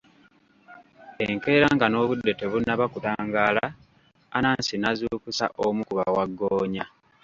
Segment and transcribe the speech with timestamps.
[1.25, 3.65] Enkeera nga n'obudde tebunnaba kutangaala,
[4.37, 6.85] Anansi n'azuukusa omu ku bawaggoonya.